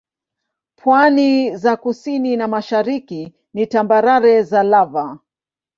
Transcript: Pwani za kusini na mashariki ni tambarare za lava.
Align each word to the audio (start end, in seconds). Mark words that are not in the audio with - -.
Pwani 0.75 1.57
za 1.57 1.75
kusini 1.75 2.37
na 2.37 2.47
mashariki 2.47 3.33
ni 3.53 3.67
tambarare 3.67 4.43
za 4.43 4.63
lava. 4.63 5.19